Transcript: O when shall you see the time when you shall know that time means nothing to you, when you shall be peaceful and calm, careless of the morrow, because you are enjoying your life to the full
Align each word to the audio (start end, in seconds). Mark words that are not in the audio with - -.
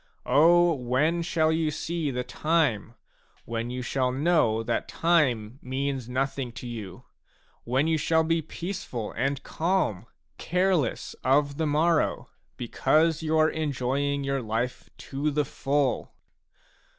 O 0.25 0.73
when 0.73 1.21
shall 1.21 1.51
you 1.51 1.69
see 1.69 2.09
the 2.09 2.23
time 2.23 2.95
when 3.45 3.69
you 3.69 3.83
shall 3.83 4.11
know 4.11 4.63
that 4.63 4.87
time 4.87 5.59
means 5.61 6.09
nothing 6.09 6.51
to 6.53 6.65
you, 6.65 7.03
when 7.65 7.85
you 7.85 7.99
shall 7.99 8.23
be 8.23 8.41
peaceful 8.41 9.11
and 9.11 9.43
calm, 9.43 10.07
careless 10.39 11.13
of 11.23 11.57
the 11.57 11.67
morrow, 11.67 12.29
because 12.57 13.21
you 13.21 13.37
are 13.37 13.49
enjoying 13.51 14.23
your 14.23 14.41
life 14.41 14.89
to 14.97 15.29
the 15.29 15.45
full 15.45 16.11